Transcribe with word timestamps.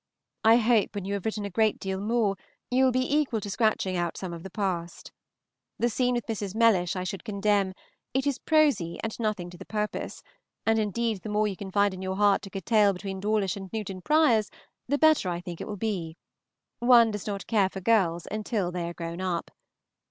I 0.43 0.55
hope 0.55 0.95
when 0.95 1.05
you 1.05 1.13
have 1.13 1.25
written 1.25 1.45
a 1.45 1.51
great 1.51 1.77
deal 1.77 1.99
more, 2.01 2.35
you 2.71 2.83
will 2.83 2.91
be 2.91 3.15
equal 3.17 3.39
to 3.39 3.51
scratching 3.51 3.95
out 3.95 4.17
some 4.17 4.33
of 4.33 4.41
the 4.41 4.49
past. 4.49 5.11
The 5.77 5.89
scene 5.91 6.15
with 6.15 6.25
Mrs. 6.25 6.55
Mellish 6.55 6.95
I 6.95 7.03
should 7.03 7.23
condemn; 7.23 7.75
it 8.11 8.25
is 8.25 8.39
prosy 8.39 8.99
and 9.03 9.15
nothing 9.19 9.51
to 9.51 9.59
the 9.59 9.65
purpose, 9.67 10.23
and 10.65 10.79
indeed 10.79 11.21
the 11.21 11.29
more 11.29 11.47
you 11.47 11.55
can 11.55 11.69
find 11.69 11.93
in 11.93 12.01
your 12.01 12.15
heart 12.15 12.41
to 12.41 12.49
curtail 12.49 12.93
between 12.93 13.19
Dawlish 13.19 13.55
and 13.55 13.71
Newton 13.71 14.01
Priors, 14.01 14.49
the 14.87 14.97
better 14.97 15.29
I 15.29 15.39
think 15.39 15.61
it 15.61 15.67
will 15.67 15.77
be, 15.77 16.17
one 16.79 17.11
does 17.11 17.27
not 17.27 17.45
care 17.45 17.69
for 17.69 17.79
girls 17.79 18.25
until 18.31 18.71
they 18.71 18.89
are 18.89 18.95
grown 18.95 19.21
up. 19.21 19.51